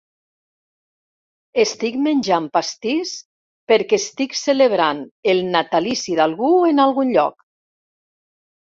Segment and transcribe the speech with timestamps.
[1.63, 3.11] Estic menjant pastís
[3.73, 7.43] perquè estic celebrant el natalici d'algú en algun lloc.